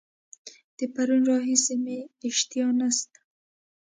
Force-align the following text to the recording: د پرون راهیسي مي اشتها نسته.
د 0.77 0.79
پرون 0.93 1.21
راهیسي 1.31 1.75
مي 1.83 1.97
اشتها 2.27 2.67
نسته. 2.79 3.19